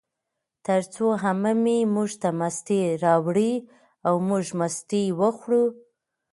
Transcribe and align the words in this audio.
ترڅو 0.65 1.07
عمه 1.23 1.51
مې 1.63 1.77
موږ 1.93 2.11
ته 2.21 2.29
مستې 2.39 2.79
راوړې، 3.03 3.53
او 4.07 4.15
موږ 4.27 4.45
مستې 4.59 5.01
وخوړې 5.19 5.63